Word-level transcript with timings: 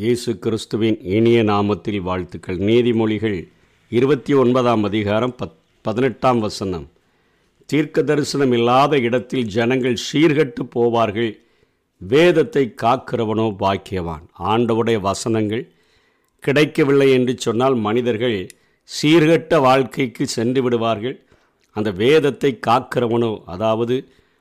இயேசு 0.00 0.38
கிறிஸ்துவின் 0.38 0.96
இனிய 1.14 1.38
நாமத்தில் 1.42 1.98
வாழ்த்துக்கள். 2.00 2.58
நீதிமொழிகள் 2.58 3.48
இருபத்தி 3.88 4.32
ஒன்பதாம் 4.34 4.84
அதிகாரம் 4.84 5.34
பத் 5.40 5.56
பதினெட்டாம் 5.84 6.40
வசனம். 6.40 6.86
தீர்க்க 7.66 8.02
தரிசனம் 8.02 8.52
இல்லாத 8.52 8.98
இடத்தில் 8.98 9.50
ஜனங்கள் 9.56 9.96
சீர்கட்டு 10.06 10.64
போவார்கள். 10.76 11.32
வேதத்தை 11.98 12.64
காக்கிறவனோ 12.82 13.46
பாக்கியவான். 13.64 14.24
ஆண்டவுடைய 14.52 15.00
வசனங்கள் 15.00 15.64
கிடைக்கவில்லை 16.40 17.10
என்று 17.12 17.34
சொன்னால் 17.38 17.74
மனிதர்கள் 17.74 18.38
சீர்கட்ட 19.02 19.60
வாழ்க்கைக்கு 19.60 20.26
சென்று 20.26 20.62
விடுவார்கள். 20.62 21.18
அந்த 21.72 21.90
வேதத்தை 21.90 22.58
காக்கிறவனோ 22.68 23.32
அதாவது 23.44 23.98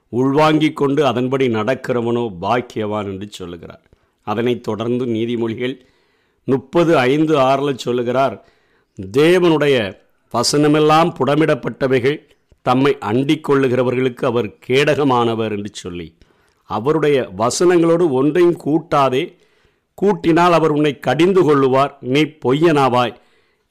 உள்வாங்கிக் 0.09 0.80
கொண்டு 0.81 1.05
அதன்படி 1.05 1.48
நடக்கிறவனோ 1.59 2.26
பாக்கியவான் 2.48 3.05
என்று 3.05 3.30
சொல்லுகிறார். 3.31 3.85
அதனைத் 4.31 4.63
தொடர்ந்து 4.63 5.05
நீதிமொழிகள் 5.05 5.75
முப்பது 6.47 6.91
ஐந்து 7.09 7.33
ஆறில் 7.39 7.83
சொல்லுகிறார் 7.85 8.35
தேவனுடைய 9.17 9.75
வசனமெல்லாம் 10.33 11.09
புடமிடப்பட்டவைகள் 11.20 12.17
தம்மை 12.65 12.91
அண்டிக் 13.09 13.45
கொள்ளுகிறவர்களுக்கு 13.47 14.23
அவர் 14.25 14.49
கேடகமானவர் 14.67 15.53
என்று 15.57 15.71
சொல்லி 15.73 16.07
அவருடைய 16.70 17.17
வசனங்களோடு 17.37 18.05
ஒன்றையும் 18.11 18.59
கூட்டாதே 18.65 19.23
கூட்டினால் 19.97 20.55
அவர் 20.57 20.71
உன்னை 20.71 20.93
கடிந்து 20.99 21.41
கொள்ளுவார் 21.43 21.93
நீ 22.13 22.21
பொய்யனாவாய் 22.45 23.15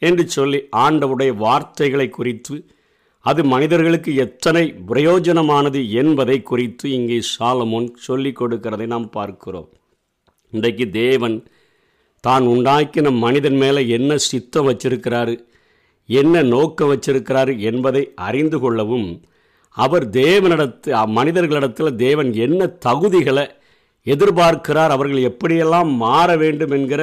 என்று 0.03 0.25
சொல்லி 0.29 0.59
ஆண்டவுடைய 0.77 1.31
வார்த்தைகளை 1.37 2.09
குறித்து 2.09 2.57
அது 3.25 3.41
மனிதர்களுக்கு 3.45 4.11
எத்தனை 4.25 4.65
பிரயோஜனமானது 4.87 5.81
என்பதை 6.01 6.37
குறித்து 6.43 6.87
இங்கே 6.91 7.19
சாலமோன் 7.33 7.89
சொல்லிக் 8.07 8.39
கொடுக்கிறதை 8.41 8.87
நாம் 8.87 9.09
பார்க்கிறோம். 9.11 9.69
இன்றைக்கு 10.53 10.91
தேவன் 10.91 11.37
தான் 12.21 12.47
உண்டாக்கின 12.47 13.11
மனிதன் 13.19 13.57
மேலே 13.57 13.89
என்ன 13.89 14.17
சித்தம் 14.17 14.69
வச்சிருக்கிறாரு 14.69 15.35
என்ன 16.07 16.43
நோக்கம் 16.43 16.91
வச்சிருக்கிறாரு 16.93 17.59
என்பதை 17.59 18.13
அறிந்து 18.15 18.59
கொள்ளவும் 18.59 19.09
அவர் 19.77 20.11
தேவனிடத்து 20.11 21.07
மனிதர்களிடத்தில் 21.07 21.97
தேவன் 21.97 22.33
என்ன 22.33 22.71
தகுதிகளை 22.87 23.47
எதிர்பார்க்கிறார் 24.07 24.89
அவர்கள் 24.89 25.29
எப்படியெல்லாம் 25.31 25.97
மாற 25.97 26.37
வேண்டும் 26.37 26.71
என்கிற 26.71 27.03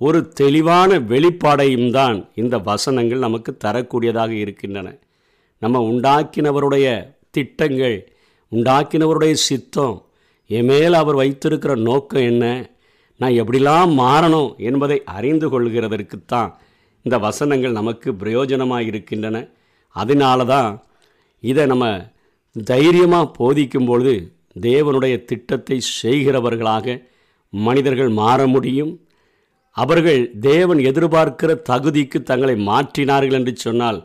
ஒரு 0.00 0.28
தெளிவான 0.28 0.98
வெளிப்பாடையும் 0.98 1.90
தான் 1.90 2.28
இந்த 2.34 2.58
வசனங்கள் 2.58 3.18
நமக்கு 3.18 3.56
தரக்கூடியதாக 3.64 4.30
இருக்கின்றன. 4.30 4.88
நம்ம 5.58 5.80
உண்டாக்கினவருடைய 5.90 6.86
திட்டங்கள் 7.30 7.96
உண்டாக்கினவருடைய 8.52 9.32
சித்தம் 9.48 9.96
என் 10.50 10.64
மேல் 10.64 10.92
அவர் 10.92 11.14
வைத்திருக்கிற 11.14 11.74
நோக்கம் 11.74 12.22
என்ன? 12.22 12.73
நான் 13.20 13.38
எப்படிலாம் 13.40 13.92
மாறணும் 14.02 14.56
என்பதை 14.68 15.02
அறிந்து 15.04 15.46
கொள்கிறதற்குத்தான் 15.48 16.50
இந்த 17.02 17.18
வசனங்கள் 17.18 17.72
நமக்கு 17.72 18.12
பிரயோஜனமாக 18.12 18.80
இருக்கின்றன. 18.80 19.36
அதனால 19.88 20.44
தான் 20.44 20.82
இதை 21.40 21.66
நம்ம 21.66 21.86
தைரியமாக 22.52 23.32
போதிக்கும் 23.38 23.86
பொழுது 23.86 24.14
தேவனுடைய 24.60 25.24
திட்டத்தை 25.24 25.80
செய்கிறவர்களாக 26.02 27.08
மனிதர்கள் 27.48 28.08
மாற 28.08 28.46
முடியும். 28.46 28.92
அவர்கள் 29.70 30.20
தேவன் 30.40 30.78
எதிர்பார்க்கிற 30.78 31.50
தகுதிக்கு 31.70 32.18
தங்களை 32.22 32.54
மாற்றினார்கள் 32.66 33.38
என்று 33.38 33.56
சொன்னால் 33.56 33.98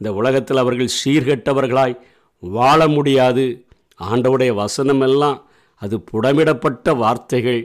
இந்த 0.00 0.12
உலகத்தில் 0.12 0.56
அவர்கள் 0.56 0.96
சீர்கெட்டவர்களாய் 1.04 2.00
வாழ 2.38 2.88
முடியாது. 2.88 3.66
ஆண்டவுடைய 4.00 4.50
வசனமெல்லாம் 4.62 5.38
அது 5.82 5.96
புடமிடப்பட்ட 6.10 6.96
வார்த்தைகள். 6.96 7.62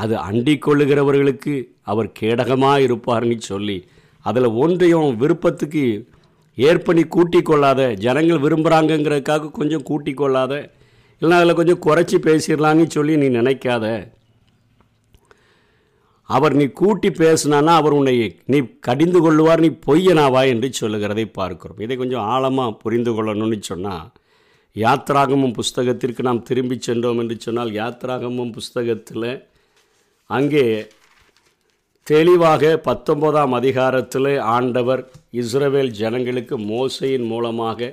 அது 0.00 0.14
அண்டிக் 0.28 0.64
கொள்ளுகிறவர்களுக்கு 0.66 1.54
அவர் 1.92 2.08
கேடகமாக 2.20 2.84
இருப்பார்னு 2.86 3.36
சொல்லி 3.50 3.78
அதில் 4.24 4.56
ஒன்றையும் 4.62 5.10
விருப்பத்துக்கு 5.22 5.84
ஏற்பணி 6.58 7.02
கூட்டி 7.14 7.40
கொள்ளாத 7.42 7.80
ஜனங்கள் 8.04 8.44
விரும்புகிறாங்கங்கிறதுக்காக 8.44 9.50
கொஞ்சம் 9.58 9.86
கூட்டி 9.90 10.12
கொள்ளாத 10.14 10.54
இல்லைனா 11.22 11.38
அதில் 11.40 11.58
கொஞ்சம் 11.58 11.84
குறைச்சி 11.86 12.16
பேசிடலான்னு 12.26 12.84
சொல்லி 12.96 13.14
நீ 13.22 13.28
நினைக்காத. 13.38 13.86
அவர் 16.28 16.54
நீ 16.60 16.64
கூட்டி 16.80 17.08
பேசினானா 17.18 17.72
அவர் 17.80 17.96
உன்னை 17.98 18.14
நீ 18.52 18.58
கடிந்து 18.86 19.20
கொள்ளுவார் 19.24 19.62
நீ 19.64 19.70
பொய்யனாவா 19.86 20.42
என்று 20.52 20.68
சொல்லுகிறதை 20.80 21.24
பார்க்கிறோம். 21.38 21.80
இதை 21.84 21.94
கொஞ்சம் 21.96 22.26
ஆழமாக 22.34 22.76
புரிந்து 22.82 23.12
கொள்ளணும்னு 23.16 23.58
சொன்னால் 23.70 24.08
யாத்ராகமம் 24.76 25.56
புஸ்தகத்திற்கு 25.58 26.22
நாம் 26.28 26.46
திரும்பி 26.48 26.76
சென்றோம் 26.78 27.20
என்று 27.22 27.36
சொன்னால் 27.46 27.70
யாத்ராகமம் 27.80 28.52
புஸ்தகத்தில் 28.56 29.30
அங்கே 30.30 30.64
தெளிவாக 32.06 32.76
பத்தொன்பதாம் 32.76 33.52
அதிகாரத்தில் 33.52 34.38
ஆண்டவர் 34.38 35.02
இஸ்ரவேல் 35.32 35.90
ஜனங்களுக்கு 35.90 36.58
மோசையின் 36.58 37.26
மூலமாக 37.26 37.88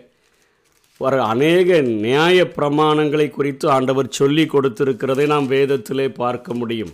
வர 0.97 1.23
அநேக 1.23 1.81
நியாய 1.81 2.43
பிரமாணங்களை 2.43 3.29
குறித்து 3.29 3.69
ஆண்டவர் 3.69 4.09
சொல்லி 4.09 4.43
கொடுத்திருக்கிறதை 4.43 5.25
நாம் 5.25 5.49
வேதத்திலே 5.49 6.07
பார்க்க 6.13 6.53
முடியும். 6.53 6.93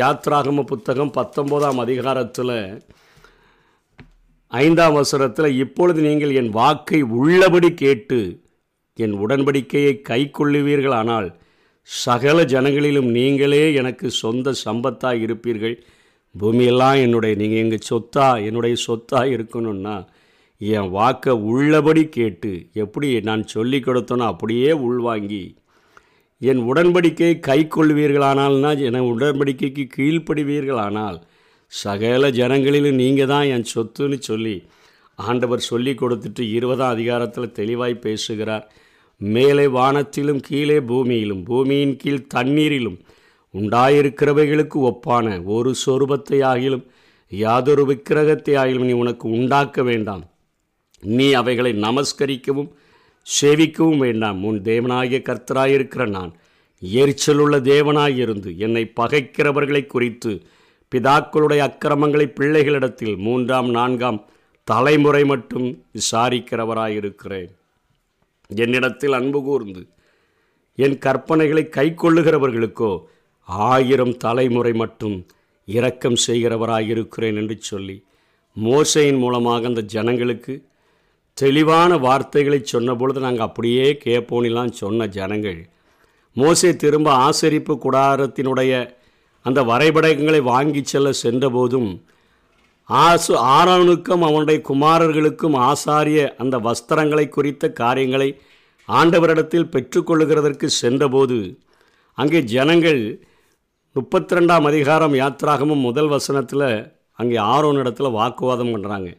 யாத்ராகம 0.00 0.62
புத்தகம் 0.62 1.12
பத்தொம்போதாம் 1.14 1.78
அதிகாரத்தில் 1.78 2.56
ஐந்தாம் 4.52 4.92
வசனத்தில் 4.92 5.56
இப்பொழுது 5.56 6.00
நீங்கள் 6.00 6.34
என் 6.34 6.50
வாக்கை 6.50 7.02
உள்ளபடி 7.02 7.74
கேட்டு 7.74 8.20
என் 8.98 9.14
உடன்படிக்கையை 9.14 9.94
கை 10.00 10.30
கொள்ளுவீர்கள் 10.30 10.94
ஆனால் 10.94 11.28
சகல 11.88 12.38
ஜனங்களிலும் 12.44 13.08
நீங்களே 13.10 13.62
எனக்கு 13.74 14.10
சொந்த 14.22 14.54
சம்பத்தாக 14.64 15.22
இருப்பீர்கள். 15.26 15.76
பூமியெல்லாம் 16.34 16.98
என்னுடைய 17.00 17.34
நீங்கள் 17.36 17.62
எங்கள் 17.64 17.88
சொத்தா 17.90 18.26
என்னுடைய 18.48 18.74
சொத்தாக 18.86 19.32
இருக்கணும்னா 19.36 19.94
என் 20.60 20.90
வாக்கை 20.90 21.32
உள்ளபடி 21.50 22.08
கேட்டு 22.08 22.52
எப்படி 22.72 23.08
நான் 23.28 23.42
சொல்லி 23.46 23.78
கொடுத்தனோ 23.78 24.24
அப்படியே 24.32 24.72
உள்வாங்கி 24.88 25.44
என் 26.40 26.60
உடன்படிக்கையை 26.70 27.34
கை 27.40 27.58
கொள்வீர்களானால்னா 27.76 28.70
என் 28.88 29.08
உடன்படிக்கைக்கு 29.12 29.84
கீழ்ப்படுவீர்களானால் 29.96 31.18
சகல 31.72 32.30
ஜனங்களிலும் 32.38 33.00
நீங்கள் 33.02 33.30
தான் 33.32 33.48
என் 33.54 33.66
சொத்துன்னு 33.74 34.18
சொல்லி 34.20 34.54
ஆண்டவர் 35.18 35.68
சொல்லி 35.70 35.92
கொடுத்துட்டு 35.94 36.42
இருபதாம் 36.56 36.94
அதிகாரத்தில் 36.94 37.56
தெளிவாய் 37.58 38.02
பேசுகிறார். 38.06 38.64
மேலே 39.20 39.66
வானத்திலும் 39.66 40.40
கீழே 40.40 40.80
பூமியிலும் 40.80 41.44
பூமியின் 41.44 41.96
கீழ் 41.96 42.28
தண்ணீரிலும் 42.34 42.98
உண்டாயிருக்கிறவைகளுக்கு 43.54 44.78
ஒப்பான 44.90 45.44
ஒரு 45.44 45.74
சொரூபத்தை 45.86 46.38
ஆகிலும் 46.52 46.84
யாதொரு 47.28 47.84
விக்கிரகத்தை 47.86 48.54
ஆகிலும் 48.54 48.88
நீ 48.90 48.92
உனக்கு 48.92 49.28
உண்டாக்க 49.28 49.82
வேண்டாம். 49.82 50.24
நீ 51.00 51.32
அவைகளை 51.32 51.72
நமஸ்கரிக்கவும் 51.72 52.70
சேவிக்கவும் 53.40 53.98
வேண்டாம். 53.98 54.42
உன் 54.42 54.62
தேவனாகிய 54.62 55.20
கர்த்தராயிருக்கிற 55.28 56.08
நான் 56.08 56.32
எரிச்சலுள்ள 56.82 57.54
தேவனாயிருந்து 57.72 58.56
என்னை 58.56 58.92
பகைக்கிறவர்களை 59.00 59.86
குறித்து 59.86 60.42
பிதாக்களுடைய 60.92 61.58
அக்கிரமங்களை 61.58 62.32
பிள்ளைகளிடத்தில் 62.40 63.16
மூன்றாம் 63.16 63.70
நான்காம் 63.70 64.28
தலைமுறை 64.64 65.24
மட்டும் 65.24 65.84
விசாரிக்கிறவராயிருக்கிறேன். 65.92 67.50
என்னிடத்தில் 68.56 69.12
அன்பு 69.12 69.42
கூர்ந்து 69.42 69.86
என் 70.76 70.98
கற்பனைகளை 70.98 71.68
கை 71.68 71.94
கொள்ளுகிறவர்களுக்கோ 71.96 73.02
ஆயிரம் 73.42 74.16
தலைமுறை 74.16 74.72
மட்டும் 74.72 75.26
இரக்கம் 75.64 76.16
செய்கிறவராயிருக்கிறேன் 76.26 77.36
என்று 77.36 77.56
சொல்லி 77.58 78.04
மோசையின் 78.60 79.18
மூலமாக 79.18 79.66
அந்த 79.66 79.80
ஜனங்களுக்கு 79.80 80.68
தெளிவான 81.34 81.96
வார்த்தைகளை 81.96 82.60
சொன்ன 82.62 82.94
பொழுது 82.94 83.20
நாங்கள் 83.20 83.46
அப்படியே 83.46 83.98
கேட்போனிலாம் 84.04 84.70
சொன்ன 84.70 85.06
ஜனங்கள். 85.06 85.68
மோசை 86.34 86.76
திரும்ப 86.76 87.30
ஆசரிப்பு 87.30 87.78
குடாரத்தினுடைய 87.84 88.90
அந்த 89.42 89.62
வரைபடங்களை 89.62 90.42
வாங்கி 90.42 90.84
செல்ல 90.84 91.10
சென்றபோதும் 91.22 92.02
ஆசு 92.90 93.34
ஆரோனுக்கும் 93.34 94.20
அவனுடைய 94.20 94.60
குமாரர்களுக்கும் 94.60 95.56
ஆசாரிய 95.60 96.28
அந்த 96.36 96.58
வஸ்திரங்களை 96.58 97.28
குறித்த 97.28 97.68
காரியங்களை 97.72 98.40
ஆண்டவரிடத்தில் 98.88 99.68
பெற்றுக்கொள்ளுகிறதற்கு 99.68 100.66
சென்றபோது 100.66 101.58
அங்கே 102.18 102.40
ஜனங்கள் 102.42 103.02
முப்பத்தி 103.96 104.34
ரெண்டாம் 104.34 104.64
அதிகாரம் 104.64 105.14
யாத்ராகமும் 105.14 105.80
முதல் 105.80 106.08
வசனத்தில் 106.08 106.68
அங்கே 107.14 107.36
ஆரோனிடத்தில் 107.36 108.10
வாக்குவாதம் 108.10 108.72
பண்ணுறாங்க 108.72 109.10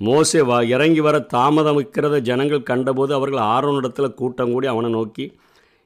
மோசே 0.00 0.40
வ 0.40 0.64
இறங்கி 0.64 1.00
வர 1.00 1.18
தாமதமிக்கிறத 1.18 2.16
ஜனங்கள் 2.20 2.62
கண்டபோது 2.62 3.14
அவர்கள் 3.14 3.40
ஆரோனிடத்தில் 3.40 4.14
கூட்டம் 4.14 4.52
கூடி 4.52 4.66
அவனை 4.66 4.90
நோக்கி 4.90 5.24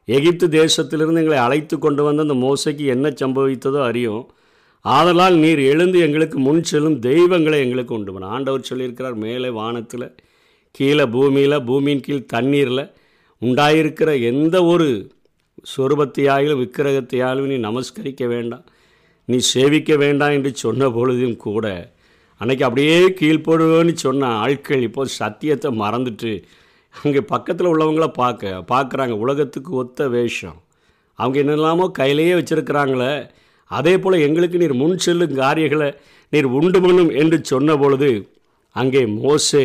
எகிப்து 0.08 0.48
தேசத்திலிருந்து 0.48 1.18
எங்களை 1.18 1.38
அழைத்து 1.38 1.78
கொண்டு 1.78 2.02
வந்த 2.02 2.22
அந்த 2.22 2.34
மோசைக்கு 2.34 2.84
என்ன 2.84 3.08
சம்பவித்ததோ 3.08 3.84
அறியும். 3.84 4.22
ஆதலால் 4.84 5.36
நீர் 5.36 5.60
எழுந்து 5.62 5.98
எங்களுக்கு 5.98 6.38
முன் 6.38 6.62
செல்லும் 6.62 6.98
தெய்வங்களை 6.98 7.58
எங்களுக்கு 7.60 7.94
உண்டு. 7.94 8.12
பண்ண 8.12 8.26
ஆண்டவர் 8.26 8.68
சொல்லியிருக்கிறார் 8.70 9.16
மேலே 9.24 9.48
வானத்தில் 9.48 10.06
கீழே 10.74 11.04
பூமியில் 11.06 11.64
பூமியின் 11.64 12.00
கீழ் 12.00 12.30
தண்ணீரில் 12.34 12.84
உண்டாயிருக்கிற 13.42 14.10
எந்த 14.20 14.56
ஒரு 14.64 14.88
சொருபத்தையாயிலும் 15.76 16.60
விக்கிரகத்தையாலும் 16.62 17.50
நீ 17.50 17.56
நமஸ்கரிக்க 17.68 18.26
வேண்டாம் 18.26 18.64
நீ 19.28 19.38
சேவிக்க 19.52 19.96
வேண்டாம் 19.96 20.30
என்று 20.30 20.50
சொன்ன 20.54 20.88
பொழுதும் 20.90 21.36
கூட 21.36 21.66
அன்னைக்கு 22.40 22.64
அப்படியே 22.64 22.98
கீழ்ப்படுவேன்னு 23.20 23.94
சொன்ன 24.04 24.30
ஆட்கள் 24.44 24.82
இப்போ 24.82 25.04
சத்தியத்தை 25.04 25.70
மறந்துட்டு 25.80 26.32
அங்கே 26.94 27.20
பக்கத்தில் 27.20 27.70
உள்ளவங்கள 27.72 28.06
பார்க்க 28.12 28.64
பார்க்குறாங்க. 28.72 29.14
உலகத்துக்கு 29.24 29.70
ஒத்த 29.74 30.08
வேஷம். 30.08 30.58
அவங்க 31.18 31.36
என்னெல்லாமோ 31.42 31.84
கையிலேயே 31.90 32.32
வச்சுருக்கிறாங்களே 32.32 33.12
அதே 33.78 33.94
போல் 34.02 34.24
எங்களுக்கு 34.26 34.56
நீர் 34.62 34.80
முன் 34.82 35.02
செல்லும் 35.04 35.38
காரியங்களை 35.42 35.88
நீர் 36.32 36.48
உண்டு 36.58 36.78
பண்ணும் 36.84 37.12
என்று 37.20 37.38
சொன்ன 37.50 37.76
பொழுது 37.82 38.10
அங்கே 38.76 39.02
மோசே 39.20 39.64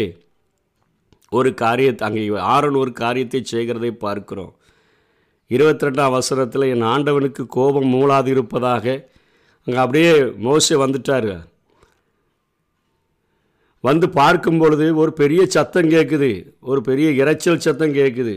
ஒரு 1.31 1.49
காரியத்தை 1.63 2.03
அங்கே 2.07 2.23
ஆரன் 2.53 2.79
ஒரு 2.81 2.91
காரியத்தை 3.01 3.39
செய்கிறதை 3.51 3.91
பார்க்கிறோம். 4.05 4.53
இருபத்தி 5.51 5.85
ரெண்டாம் 5.85 6.11
அவசரத்தில் 6.11 6.71
என் 6.73 6.89
ஆண்டவனுக்கு 6.93 7.43
கோபம் 7.55 7.91
மூளாது 7.93 8.29
இருப்பதாக 8.35 8.85
அங்கே 9.67 9.79
அப்படியே 9.83 10.11
மோசே 10.45 10.75
வந்துட்டார். 10.83 11.31
வந்து 13.83 14.07
பார்க்கும் 14.19 14.59
பொழுது 14.61 14.85
ஒரு 15.01 15.11
பெரிய 15.21 15.41
சத்தம் 15.55 15.91
கேட்குது 15.95 16.29
ஒரு 16.69 16.79
பெரிய 16.87 17.07
இரைச்சல் 17.21 17.65
சத்தம் 17.65 17.97
கேட்குது 17.99 18.35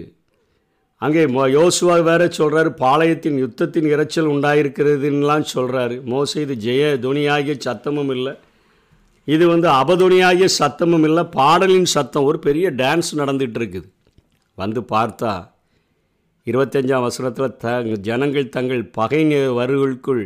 அங்கே 1.03 1.23
மோ 1.35 1.43
யோசுவா 1.57 1.95
வேற 2.09 2.23
சொல்கிறாரு 2.39 2.71
பாளையத்தின் 2.83 3.39
யுத்தத்தின் 3.43 3.87
இரைச்சல் 3.93 4.31
உண்டாயிருக்கிறதுன்னெலாம் 4.33 5.47
சொல்கிறாரு 5.55 5.97
மோச 6.13 6.41
இது 6.45 6.55
ஜெய 6.67 6.91
துணியாகிய 7.05 7.55
சத்தமும் 7.67 8.13
இல்லை. 8.17 8.35
இது 9.29 9.45
வந்து 9.53 9.69
அபதுணியாகிய 9.69 10.49
சத்தமும் 10.59 11.07
இல்லை. 11.09 11.25
பாடலின் 11.39 11.89
சத்தம் 11.95 12.29
ஒரு 12.31 12.39
பெரிய 12.39 12.67
டான்ஸ் 12.83 13.11
நடந்துகிட்டு 13.21 13.61
இருக்குது 13.63 13.89
வந்து 14.59 14.81
பார்த்தா 14.93 15.33
இருபத்தஞ்சாம் 16.47 17.07
வசனத்தில் 17.07 17.57
த 17.65 17.97
ஜனங்கள் 18.09 18.53
தங்கள் 18.57 18.85
பகை 18.99 19.23
வருகளுக்குள் 19.59 20.23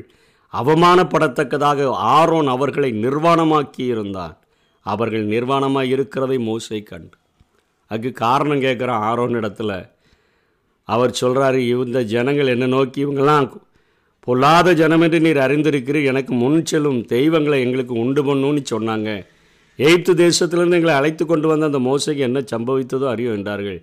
அவமானப்படத்தக்கதாக 0.53 1.89
ஆரோன் 2.17 2.49
அவர்களை 2.57 2.91
நிர்வாணமாக்கி 3.05 3.85
இருந்தான் 3.95 4.35
அவர்கள் 4.87 5.25
நிர்வாணமாக 5.27 5.93
இருக்கிறதை 5.95 6.39
மோசை 6.51 6.81
கண்டு. 6.83 7.17
அதுக்கு 7.91 8.13
காரணம் 8.27 8.65
கேட்குறான் 8.67 9.05
ஆரோன் 9.11 9.37
இடத்துல 9.41 9.73
அவர் 10.89 11.19
சொல்கிறாரு 11.21 11.61
இந்த 11.87 12.01
ஜனங்கள் 12.15 12.53
என்ன 12.55 12.67
நோக்கி? 12.77 12.99
இவங்கெல்லாம் 13.05 13.47
பொல்லாத 14.27 14.69
ஜனம் 14.81 15.03
என்று 15.07 15.19
நீர் 15.27 15.41
அறிந்திருக்கிறீர். 15.47 16.11
எனக்கு 16.13 16.33
முன் 16.43 16.61
செல்லும் 16.71 17.01
தெய்வங்களை 17.15 17.59
எங்களுக்கு 17.65 17.95
உண்டு 18.03 18.23
பண்ணுன்னு 18.29 18.63
சொன்னாங்க. 18.73 19.11
எய்த்து 19.79 20.13
தேசத்திலேருந்து 20.23 20.79
எங்களை 20.79 20.95
அழைத்து 20.99 21.25
கொண்டு 21.27 21.47
வந்த 21.51 21.71
அந்த 21.71 21.81
மோசைக்கு 21.89 22.23
என்ன 22.29 22.43
சம்பவித்ததோ 22.53 23.07
அறியும் 23.13 23.37
என்றார்கள். 23.39 23.81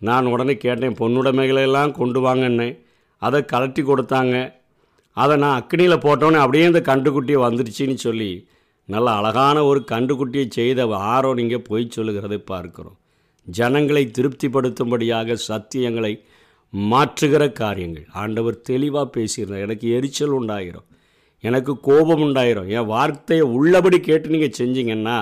நான் 0.00 0.30
உடனே 0.32 0.54
கேட்டேன் 0.64 0.98
பொன்னுடைமைகளெல்லாம் 1.00 1.92
கொண்டு 2.00 2.20
வாங்கன்னு. 2.26 2.68
அதை 3.22 3.40
கலட்டி 3.52 3.82
கொடுத்தாங்க. 3.90 4.36
அதை 5.16 5.34
நான் 5.44 5.58
அக்னியில் 5.60 6.04
போட்டோன்னே 6.06 6.38
அப்படியே 6.44 6.64
இந்த 6.70 6.80
கண்டுக்குட்டியை 6.90 7.40
வந்துடுச்சின்னு 7.46 7.98
சொல்லி 8.06 8.30
நல்ல 8.88 9.08
அழகான 9.18 9.58
ஒரு 9.70 9.80
கண்டுக்குட்டியை 9.92 10.46
செய்த 10.56 10.86
ஆரோ 11.12 11.30
நீங்கள் 11.40 11.66
போய் 11.68 11.94
சொல்லுகிறதை 11.96 12.38
பார்க்குறோம். 12.52 12.96
ஜனங்களை 13.46 14.10
திருப்திப்படுத்தும்படியாக 14.10 15.36
சத்தியங்களை 15.48 16.18
மாற்றுகிற 16.72 17.52
காரியங்கள். 17.52 18.06
ஆண்டவர் 18.12 18.60
தெளிவாக 18.60 19.06
பேசியிருந்தார். 19.16 19.60
எனக்கு 19.60 19.88
எரிச்சல் 19.88 20.36
உண்டாயிரும். 20.40 20.86
எனக்கு 21.40 21.80
கோபம் 21.80 22.22
உண்டாயிரும். 22.22 22.66
என் 22.66 22.86
வார்த்தையை 22.86 23.46
உள்ளபடி 23.46 24.00
கேட்டு 24.00 24.28
நீங்கள் 24.28 24.58
செஞ்சீங்கன்னா 24.58 25.18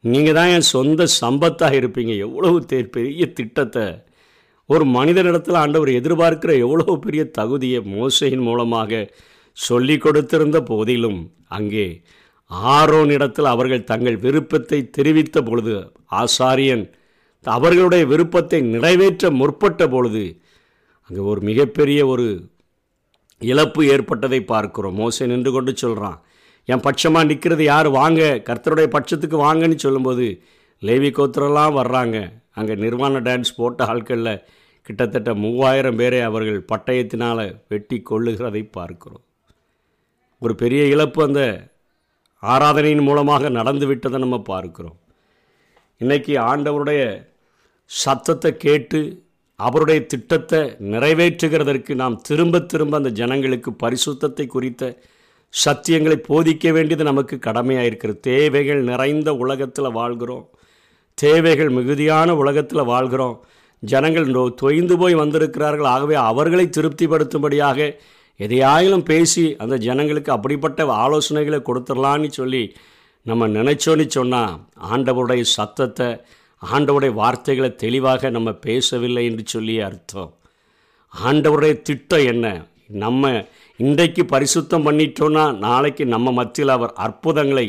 நீங்கள் 0.00 0.34
தான் 0.34 0.48
என் 0.48 0.60
சொந்த 0.60 1.06
சம்பத்தாக 1.20 1.78
இருப்பீங்க. 1.80 2.16
எவ்வளவு 2.16 2.84
பெரிய 2.96 3.26
திட்டத்தை. 3.26 4.00
ஒரு 4.66 4.84
மனிதனிடத்தில் 4.84 5.54
ஆண்டவர் 5.54 5.88
எதிர்பார்க்கிற 5.88 6.58
எவ்வளோ 6.58 6.96
பெரிய 6.96 7.24
தகுதியை 7.24 7.80
மோசையின் 7.82 8.38
மூலமாக 8.38 9.08
சொல்லி 9.52 9.96
கொடுத்திருந்த 9.96 10.58
போதிலும் 10.62 11.32
அங்கே 11.48 12.02
ஆரோனிடத்தில் 12.50 13.44
அவர்கள் 13.44 13.84
தங்கள் 13.84 14.16
விருப்பத்தை 14.16 14.90
தெரிவித்த 14.90 15.42
பொழுது 15.42 15.92
ஆசாரியன் 16.10 16.90
அவர்களுடைய 17.44 18.06
விருப்பத்தை 18.06 18.60
நிறைவேற்ற 18.62 19.30
முற்பட்ட 19.30 19.88
பொழுது 19.88 20.40
அங்கே 21.10 21.20
ஒரு 21.20 21.40
மிகப்பெரிய 21.40 22.06
ஒரு 22.06 22.50
இழப்பு 23.38 23.86
ஏற்பட்டதை 23.86 24.40
பார்க்குறோம். 24.40 24.96
மோசை 25.00 25.26
நின்று 25.26 25.52
கொண்டு 25.52 25.76
சொல்கிறான் 25.76 26.18
என் 26.64 26.84
பட்சமாக 26.86 27.26
நிற்கிறது 27.26 27.64
யார்? 27.64 27.88
வாங்க 27.88 28.42
கர்த்தருடைய 28.48 28.88
பட்சத்துக்கு 28.96 29.36
வாங்கன்னு 29.46 29.74
சொல்லும்போது 29.74 30.42
லேவி 30.82 31.10
கோத்திரெல்லாம் 31.10 31.78
வர்றாங்க. 31.80 32.16
அங்கே 32.54 32.74
நிர்வாண 32.74 33.20
டான்ஸ் 33.20 33.56
போட்ட 33.56 33.84
ஆட்களில் 33.84 34.42
கிட்டத்தட்ட 34.82 35.34
மூவாயிரம் 35.34 35.96
பேரை 35.96 36.20
அவர்கள் 36.20 36.60
பட்டயத்தினால் 36.72 37.60
வெட்டி 37.68 38.02
கொள்ளுகிறதை 38.10 38.62
பார்க்கிறோம். 38.70 39.24
ஒரு 40.38 40.54
பெரிய 40.54 40.84
இழப்பு 40.84 41.22
அந்த 41.22 41.70
ஆராதனையின் 42.42 43.02
மூலமாக 43.02 43.48
நடந்து 43.48 43.86
விட்டதை 43.86 44.18
நம்ம 44.20 44.40
பார்க்கிறோம். 44.40 44.98
இன்றைக்கி 46.00 46.34
ஆண்டவருடைய 46.50 47.02
சத்தத்தை 47.90 48.56
கேட்டு 48.56 49.00
அவருடைய 49.60 50.00
திட்டத்தை 50.06 50.60
நிறைவேற்றுகிறதற்கு 50.92 51.92
நாம் 51.94 52.16
திரும்ப 52.20 52.60
திரும்ப 52.72 52.96
அந்த 52.96 53.10
ஜனங்களுக்கு 53.20 53.70
பரிசுத்தத்தை 53.82 54.46
குறித்த 54.46 54.90
சத்தியங்களை 55.54 56.18
போதிக்க 56.28 56.72
வேண்டியது 56.72 57.04
நமக்கு 57.04 57.38
கடமையாக 57.38 57.86
இருக்கிறது 57.86 58.20
தேவைகள் 58.20 58.82
நிறைந்த 58.82 59.30
உலகத்தில் 59.34 59.90
வாழ்கிறோம். 59.90 60.46
தேவைகள் 61.14 61.70
மிகுதியான 61.70 62.34
உலகத்தில் 62.36 62.90
வாழ்கிறோம். 62.92 63.36
ஜனங்கள் 63.82 64.28
தொய்ந்து 64.62 64.94
போய் 64.98 65.14
வந்திருக்கிறார்கள். 65.14 65.88
ஆகவே 65.94 66.14
அவர்களை 66.30 66.66
திருப்திப்படுத்தும்படியாக 66.76 67.78
எதையாயிலும் 68.40 69.04
பேசி 69.04 69.44
அந்த 69.56 69.76
ஜனங்களுக்கு 69.76 70.30
அப்படிப்பட்ட 70.32 70.84
ஆலோசனைகளை 71.04 71.60
கொடுத்துடலான்னு 71.68 72.28
சொல்லி 72.30 72.62
நம்ம 73.26 73.48
நினைச்சோன்னு 73.48 74.06
சொன்னால் 74.08 74.52
ஆண்டவருடைய 74.92 75.44
சத்தத்தை 75.56 76.08
ஆண்டவருடைய 76.62 77.12
வார்த்தைகளை 77.12 77.74
தெளிவாக 77.74 78.30
நம்ம 78.30 78.52
பேசவில்லை 78.52 79.24
என்று 79.24 79.44
சொல்லி 79.46 79.80
அர்த்தம். 79.80 80.30
ஆண்டவருடைய 81.12 81.82
திட்டம் 81.82 82.24
என்ன? 82.24 82.46
நம்ம 82.86 83.22
இன்றைக்கு 83.80 84.22
பரிசுத்தம் 84.24 84.86
பண்ணிட்டோன்னா 84.86 85.58
நாளைக்கு 85.58 86.04
நம்ம 86.04 86.30
மத்தியில் 86.32 86.68
அவர் 86.68 86.92
அற்புதங்களை 86.96 87.66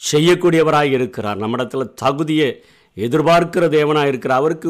செய்யக்கூடியவராக 0.00 0.90
இருக்கிறார். 0.90 1.36
நம்மிடத்தில் 1.36 1.94
தகுதியை 1.94 2.50
எதிர்பார்க்கிற 2.96 3.64
தேவனாக 3.68 4.06
இருக்கிற 4.06 4.34
அவருக்கு 4.34 4.68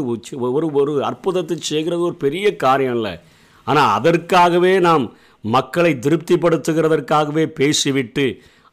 ஒரு 0.50 0.66
ஒரு 0.80 0.92
அற்புதத்தை 1.04 1.56
செய்கிறது 1.60 2.02
ஒரு 2.02 2.16
பெரிய 2.16 2.56
காரியம் 2.56 2.94
இல்லை 2.94 3.14
ஆனால் 3.66 3.92
அதற்காகவே 3.98 4.80
நாம் 4.80 5.04
மக்களை 5.44 5.92
திருப்திப்படுத்துகிறதற்காகவே 5.98 7.44
பேசிவிட்டு 7.60 8.26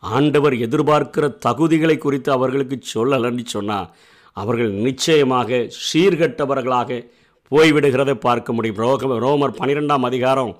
ஆண்டவர் 0.04 0.54
எதிர்பார்க்கிற 0.54 1.26
தகுதிகளை 1.46 1.98
குறித்து 1.98 2.32
அவர்களுக்கு 2.32 2.78
சொல்லலைன்னு 2.94 3.46
சொன்னால் 3.46 3.88
அவர்கள் 4.34 4.72
நிச்சயமாக 4.88 5.68
சீர்கட்டவர்களாக 5.88 7.00
போய்விடுகிறதை 7.52 8.16
பார்க்க 8.28 8.54
முடியும். 8.54 8.76
ரோக 8.76 9.20
ரோமர் 9.26 9.58
பன்னிரெண்டாம் 9.60 10.08
அதிகாரம் 10.10 10.54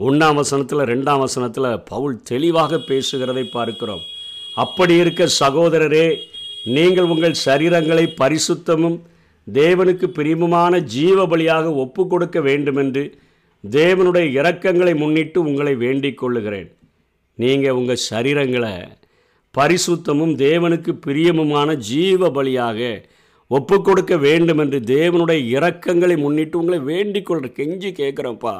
ஒன்றாம் 0.00 0.34
வசனத்தில் 0.34 0.78
ரெண்டாம் 0.78 1.22
வசனத்தில் 1.24 1.68
பவுல் 1.90 2.16
தெளிவாக 2.22 2.80
பேசுகிறதை 2.88 3.44
பார்க்கிறோம். 3.50 4.02
அப்படி 4.54 4.94
இருக்க 4.94 5.28
சகோதரரே 5.42 6.06
நீங்கள் 6.64 7.10
உங்கள் 7.14 7.36
சரீரங்களை 7.44 8.04
பரிசுத்தமும் 8.20 8.98
தேவனுக்கு 9.46 10.06
பிரிமுமான 10.18 10.80
ஜீவ 10.80 11.26
பலியாக 11.26 11.74
ஒப்பு 11.74 12.06
கொடுக்க 12.06 12.40
வேண்டுமென்று 12.40 13.04
தேவனுடைய 13.64 14.26
இரக்கங்களை 14.38 14.96
முன்னிட்டு 14.96 15.38
உங்களை 15.44 15.74
வேண்டிக் 15.74 16.18
கொள்ளுகிறேன். 16.18 16.70
நீங்கள் 17.34 17.72
உங்கள் 17.72 18.06
சரீரங்களை 18.10 18.72
பரிசுத்தமும் 19.54 20.34
தேவனுக்கு 20.46 20.92
பிரியமுமான 21.06 21.74
ஜீவ 21.74 22.30
பலியாக 22.30 22.80
ஒப்பு 23.50 23.76
கொடுக்க 23.82 24.14
வேண்டும் 24.16 24.58
என்று 24.58 24.78
தேவனுடைய 24.94 25.40
இரக்கங்களை 25.56 26.16
முன்னிட்டு 26.18 26.58
உங்களை 26.58 26.78
வேண்டிக் 26.90 27.26
கொள்கிற 27.26 27.50
கெஞ்சி 27.58 27.90
கேட்குறப்பா 28.00 28.56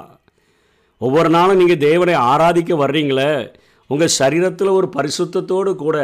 ஒவ்வொரு 1.01 1.29
நாளும் 1.29 1.57
நீங்கள் 1.57 1.85
தேவனை 1.89 2.15
ஆராதிக்க 2.33 2.75
வர்றீங்களே 2.85 3.33
உங்கள் 3.91 4.17
சரீரத்தில் 4.19 4.77
ஒரு 4.79 4.89
பரிசுத்தத்தோடு 4.97 5.73
கூட 5.77 5.97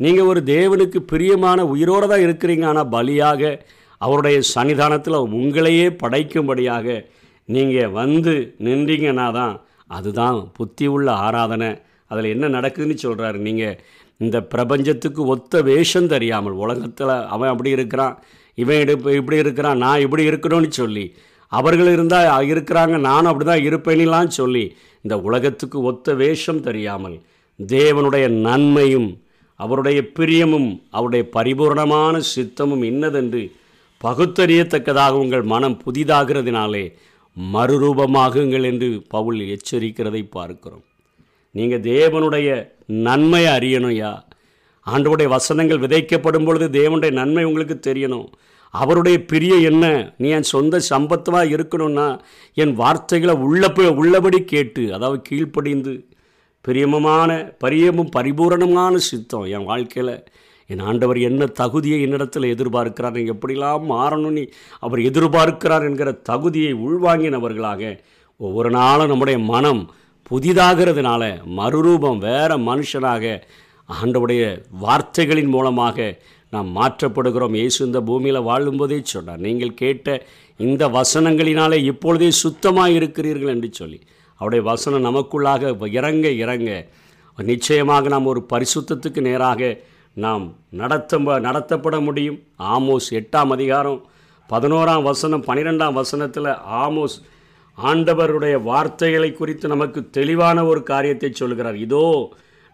நீங்கள் 0.00 0.24
ஒரு 0.24 0.40
தேவனுக்கு 0.42 0.98
பிரியமான 1.12 1.64
உயிரோடு 1.64 2.06
தான் 2.08 2.24
இருக்கிறீங்க. 2.26 2.64
ஆனால் 2.66 2.92
பலியாக 2.92 3.42
அவருடைய 4.00 4.38
சன்னிதானத்தில் 4.54 5.24
உங்களையே 5.38 5.86
படைக்கும்படியாக 6.02 6.86
நீங்கள் 7.48 7.94
வந்து 8.00 8.34
நின்றீங்கன்னா 8.64 9.26
தான் 9.32 9.54
அதுதான் 9.86 10.38
புத்தி 10.52 10.86
உள்ள 10.86 11.08
ஆராதனை. 11.26 11.70
அதில் 12.10 12.32
என்ன 12.34 12.46
நடக்குதுன்னு 12.48 12.96
சொல்கிறாரு 13.02 13.38
நீங்கள் 13.46 13.78
இந்த 14.20 14.40
பிரபஞ்சத்துக்கு 14.42 15.26
ஒத்த 15.26 15.62
வேஷம் 15.62 16.06
தெரியாமல் 16.06 16.52
உலகத்தில் 16.52 17.08
அவன் 17.08 17.48
அப்படி 17.48 17.70
இருக்கிறான் 17.70 18.18
இவன் 18.54 18.76
எடுப்பு 18.76 19.14
இப்படி 19.14 19.36
இருக்கிறான் 19.36 19.78
நான் 19.78 20.00
இப்படி 20.00 20.22
இருக்கணும்னு 20.30 20.68
சொல்லி 20.68 21.16
அவர்கள் 21.52 21.92
இருந்தால் 21.92 22.46
இருக்கிறாங்க 22.46 22.98
நானும் 23.00 23.30
அப்படி 23.30 23.44
தான் 23.44 23.64
இருப்பேனெலாம் 23.64 24.26
சொல்லி 24.26 24.64
இந்த 25.02 25.20
உலகத்துக்கு 25.20 25.82
ஒத்த 25.82 26.14
வேஷம் 26.14 26.60
தெரியாமல் 26.60 27.16
தேவனுடைய 27.58 28.28
நன்மையும் 28.28 29.08
அவருடைய 29.60 30.10
பிரியமும் 30.18 30.82
அவருடைய 30.90 31.28
பரிபூர்ணமான 31.34 32.20
சித்தமும் 32.34 32.82
இன்னதென்று 32.82 33.52
பகுத்தறியத்தக்கதாக 34.04 35.10
உங்கள் 35.10 35.42
மனம் 35.42 35.80
புதிதாகிறதுனாலே 35.86 36.84
மறுரூபமாகுங்கள் 37.36 38.64
என்று 38.64 39.02
பவுல் 39.08 39.40
எச்சரிக்கிறதை 39.40 40.22
பார்க்கிறோம். 40.30 40.84
நீங்கள் 41.50 41.80
தேவனுடைய 41.80 42.72
நன்மையை 42.86 43.52
அறியணும்யா 43.52 44.26
ஆண்டவுடைய 44.86 45.28
வசனங்கள் 45.28 45.78
விதைக்கப்படும் 45.78 46.44
பொழுது 46.44 46.66
தேவனுடைய 46.68 47.10
நன்மை 47.10 47.44
உங்களுக்கு 47.44 47.92
தெரியணும். 47.92 48.26
அவருடைய 48.70 49.24
பிரிய 49.24 49.54
என்ன? 49.54 50.12
நீ 50.18 50.28
என் 50.28 50.42
சொந்த 50.42 50.80
சம்பத்தமாக 50.90 51.54
இருக்கணும்னா 51.56 52.18
என் 52.54 52.74
வார்த்தைகளை 52.74 53.34
உள்ள 53.34 53.72
உள்ளபடி 53.90 54.44
கேட்டு 54.44 54.94
அதாவது 54.94 55.22
கீழ்ப்படிந்து 55.22 56.06
பிரியமமான 56.60 57.56
பரியமும் 57.64 58.10
பரிபூரணமான 58.10 58.96
சித்தம் 58.96 59.44
என் 59.44 59.64
வாழ்க்கையில். 59.64 60.24
என் 60.66 60.78
ஆண்டவர் 60.78 61.18
என்ன 61.18 61.46
தகுதியை 61.46 62.02
என்னிடத்தில் 62.02 62.42
எதிர்பார்க்கிறார் 62.42 63.10
நீங்கள் 63.10 63.36
எப்படிலாம் 63.36 63.84
மாறணும்னு 63.84 64.50
அவர் 64.80 64.98
எதிர்பார்க்கிறார் 64.98 65.84
என்கிற 65.84 66.12
தகுதியை 66.12 66.74
உள்வாங்கினவர்களாக 66.74 67.98
ஒவ்வொரு 68.36 68.70
நாளும் 68.70 69.08
நம்முடைய 69.08 69.38
மனம் 69.38 69.90
புதிதாகிறதுனால 70.30 71.22
மறுரூபம் 71.58 72.18
வேறு 72.26 72.56
மனுஷனாக 72.70 73.24
ஆண்டவுடைய 73.88 74.42
வார்த்தைகளின் 74.84 75.52
மூலமாக 75.54 76.08
நாம் 76.54 76.68
மாற்றப்படுகிறோம். 76.78 77.56
இயேசு 77.60 77.78
இந்த 77.86 78.00
பூமியில் 78.08 78.46
வாழும்போதே 78.48 78.98
சொன்னார். 79.12 79.40
நீங்கள் 79.46 79.78
கேட்ட 79.80 80.06
இந்த 80.66 80.82
வசனங்களினாலே 80.98 81.78
இப்பொழுதே 81.90 82.30
சுத்தமாக 82.44 82.96
இருக்கிறீர்கள் 82.98 83.54
என்று 83.54 83.70
சொல்லி. 83.80 83.98
அவருடைய 84.40 84.62
வசனம் 84.70 85.06
நமக்குள்ளாக 85.08 85.90
இறங்க 85.98 86.28
இறங்க 86.44 86.70
நிச்சயமாக 87.38 88.08
நாம் 88.14 88.30
ஒரு 88.32 88.40
பரிசுத்தத்துக்கு 88.52 89.20
நேராக 89.28 89.70
நாம் 90.24 90.44
நடத்த 90.80 91.18
நடத்தப்பட 91.48 91.96
முடியும். 92.06 92.38
ஆமோஸ் 92.74 93.08
எட்டாம் 93.20 93.52
அதிகாரம் 93.56 94.00
பதினோராம் 94.50 95.04
வசனம் 95.10 95.44
பன்னிரெண்டாம் 95.48 95.98
வசனத்தில் 96.00 96.50
ஆமோஸ் 96.84 97.16
ஆண்டவருடைய 97.78 98.54
வார்த்தைகளை 98.62 99.30
குறித்து 99.32 99.66
நமக்கு 99.68 100.00
தெளிவான 100.10 100.58
ஒரு 100.64 100.80
காரியத்தை 100.82 101.30
சொல்கிறார். 101.32 101.78
இதோ 101.86 102.04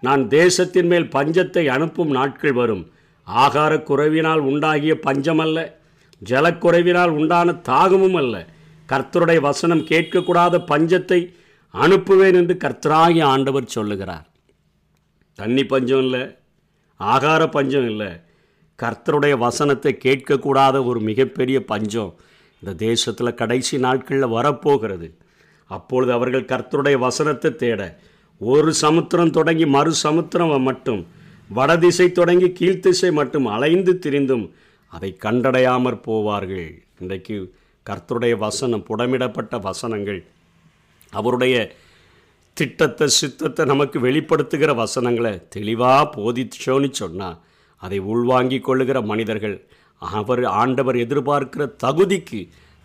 நான் 0.02 0.22
தேசத்தின் 0.28 0.88
மேல் 0.92 1.06
பஞ்சத்தை 1.16 1.64
அனுப்பும் 1.76 2.10
நாட்கள் 2.10 2.52
வரும். 2.52 2.84
ஆகார 3.28 3.72
குறைவினால் 3.88 4.42
உண்டாகிய 4.50 4.94
பஞ்சமல்ல 5.06 5.58
ஜலக்குறைவினால் 6.22 7.12
உண்டான 7.18 7.54
தாகமும் 7.70 8.18
அல்ல. 8.22 8.34
கர்த்தருடைய 8.88 9.40
வசனம் 9.40 9.86
கேட்கக்கூடாத 9.90 10.60
பஞ்சத்தை 10.72 11.20
அனுப்புவேன் 11.74 12.36
என்று 12.40 12.54
கர்த்தராகிய 12.64 13.24
ஆண்டவர் 13.24 13.74
சொல்லுகிறார். 13.76 14.26
தண்ணி 15.38 15.64
பஞ்சம் 15.64 16.02
இல்லை 16.04 16.22
ஆகார 17.00 17.42
பஞ்சம் 17.48 17.86
இல்லை. 17.92 18.10
கர்த்தருடைய 18.78 19.34
வசனத்தை 19.38 19.92
கேட்கக்கூடாத 20.04 20.76
ஒரு 20.84 21.00
மிகப்பெரிய 21.00 21.58
பஞ்சம். 21.64 22.12
இந்த 22.64 22.74
தேசத்தில் 22.80 23.38
கடைசி 23.40 23.76
நாட்களில் 23.78 24.34
வரப்போகிறது. 24.34 25.08
அப்பொழுது 25.70 26.12
அவர்கள் 26.12 26.50
கர்த்தருடைய 26.52 26.96
வசனத்தை 26.98 27.50
தேட 27.54 27.80
ஒரு 28.40 28.70
சமுத்திரம் 28.74 29.30
தொடங்கி 29.30 29.66
மறு 29.66 29.92
சமுத்திரம் 30.04 30.52
மட்டும் 30.68 31.02
வடதிசை 31.50 32.06
தொடங்கி 32.12 32.48
கீழ்த்திசை 32.60 33.10
மட்டும் 33.12 33.46
அலைந்து 33.46 33.92
திரிந்தும் 33.98 34.46
அதை 34.92 35.10
கண்டடையாமற் 35.24 36.00
போவார்கள். 36.06 36.70
இன்றைக்கு 37.00 37.36
கர்த்தருடைய 37.86 38.34
வசனம் 38.38 38.86
புடமிடப்பட்ட 38.88 39.58
வசனங்கள் 39.60 40.20
அவருடைய 41.12 41.56
திட்டத்தை 42.56 43.08
சித்தத்தை 43.20 43.64
நமக்கு 43.66 44.00
வெளிப்படுத்துகிற 44.00 44.70
வசனங்களை 44.74 45.34
தெளிவாக 45.48 46.10
போதிச்சோன்னு 46.16 46.90
சொன்னால் 47.02 47.38
அதை 47.82 47.98
உள்வாங்கி 48.12 48.60
கொள்ளுகிற 48.60 48.98
மனிதர்கள் 49.02 49.56
அவர் 50.10 50.42
ஆண்டவர் 50.60 50.96
எதிர்பார்க்கிற 50.96 51.62
தகுதிக்கு 51.84 52.40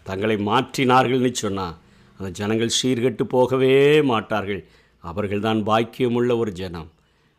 தங்களை 0.05 0.35
மாற்றினார்கள்னு 0.45 1.31
சொன்னால் 1.33 1.75
அந்த 2.17 2.29
ஜனங்கள் 2.31 2.77
சீர்கெட்டு 2.79 3.23
போகவே 3.23 3.73
மாட்டார்கள். 4.01 4.61
அவர்கள்தான் 5.03 5.61
பாக்கியமுள்ள 5.65 6.31
ஒரு 6.37 6.51
ஜனம். 6.51 6.89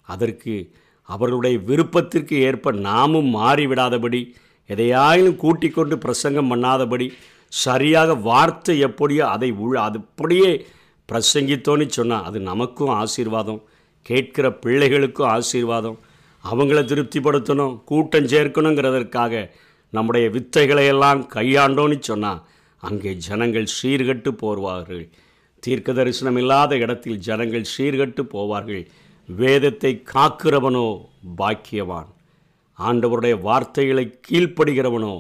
அதற்கு 0.08 0.54
அவர்களுடைய 1.08 1.56
விருப்பத்திற்கு 1.58 2.34
ஏற்ப 2.48 2.72
நாமும் 2.72 3.30
மாறிவிடாதபடி 3.36 4.20
எதையாயிலும் 4.70 5.36
கூட்டிக் 5.36 5.74
கொண்டு 5.74 5.94
பிரசங்கம் 5.98 6.50
பண்ணாதபடி 6.52 7.06
சரியாக 7.52 8.14
வார்த்தை 8.14 8.74
எப்படியோ 8.78 9.24
அதை 9.26 9.50
உள் 9.62 9.76
அப்படியே 9.76 10.50
பிரசங்கித்தோன்னு 11.08 11.86
சொன்னால் 11.88 12.24
அது 12.24 12.38
நமக்கும் 12.40 12.92
ஆசீர்வாதம் 12.94 13.62
கேட்கிற 14.06 14.46
பிள்ளைகளுக்கும் 14.64 15.30
ஆசீர்வாதம் 15.30 15.98
அவங்கள 16.44 16.80
திருப்திப்படுத்தணும் 16.84 17.74
கூட்டம் 17.84 18.24
சேர்க்கணுங்கிறதற்காக 18.24 19.42
நம்முடைய 19.92 20.26
வித்தைகளை 20.36 20.84
எல்லாம் 20.94 21.20
கையாண்டோன்னு 21.34 21.98
சொன்னால் 22.10 22.42
அங்கே 22.82 23.10
ஜனங்கள் 23.26 23.68
சீர்கட்டு 23.78 24.30
போவார்கள். 24.42 25.04
தீர்க்க 25.62 25.92
தரிசனம் 25.92 26.38
இல்லாத 26.42 26.76
இடத்தில் 26.84 27.22
ஜனங்கள் 27.26 27.70
சீர்கட்டு 27.74 28.22
போவார்கள். 28.34 28.84
வேதத்தை 29.28 29.92
காக்கிறவனோ 30.12 30.86
பாக்கியவான். 31.40 32.08
ஆண்டவருடைய 32.78 33.34
வார்த்தைகளை 33.48 34.04
கீழ்ப்படுகிறவனோ 34.28 35.14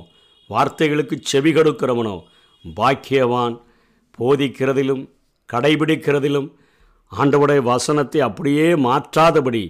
வார்த்தைகளுக்கு 0.50 1.16
செவி 1.22 1.50
கொடுக்கிறவனோ 1.56 2.16
பாக்கியவான். 2.64 3.56
போதிக்கிறதிலும் 4.18 5.04
கடைபிடிக்கிறதிலும் 5.48 6.48
ஆண்டவருடைய 7.12 7.60
வசனத்தை 7.70 8.20
அப்படியே 8.26 8.66
மாற்றாதபடி 8.86 9.62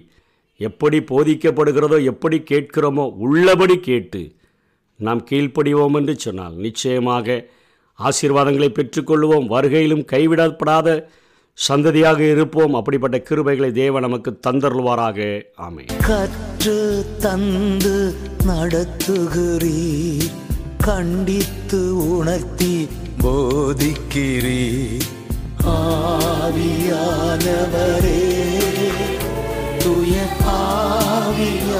எப்படி 0.61 0.99
போதிக்கப்படுகிறதோ 1.11 1.99
எப்படி 2.12 2.38
கேட்கிறோமோ 2.50 3.04
உள்ளபடி 3.26 3.76
கேட்டு 3.88 4.21
நாம் 5.00 5.26
கீழ்ப்படிவோம் 5.30 5.95
என்று 5.95 6.14
சொன்னால் 6.19 6.54
நிச்சயமாக 6.54 7.45
ஆசீர்வாதங்களை 7.99 8.69
பெற்றுக்கொள்வோம் 8.69 9.47
வருகையிலும் 9.54 10.04
கைவிடப்படாத 10.12 10.88
சந்ததியாக 11.69 12.19
இருப்போம். 12.19 12.75
அப்படிப்பட்ட 12.75 13.16
கிருபைகளை 13.19 13.71
தேவ 13.73 14.00
நமக்கு 14.00 14.30
தந்தருள்வாராக. 14.47 15.42
ஆமை 15.57 15.85
கற்று 16.07 17.04
தந்து 17.19 18.14
நடத்துகிறீர். 18.47 20.30
கண்டித்து 20.85 21.80
உணர்த்தி 22.16 22.88
போதிக்கிறீர். 23.23 25.07
ஆவியானவரே 25.64 27.02
துய 29.83 30.14
ஆவியானவரே. 30.54 31.78